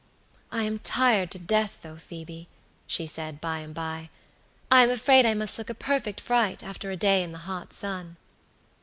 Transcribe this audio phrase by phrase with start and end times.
[0.51, 2.47] "I am tired to death, though, Phoebe,"
[2.87, 4.09] she said, by and by.
[4.71, 7.71] "I am afraid I must look a perfect fright, after a day in the hot
[7.71, 8.17] sun."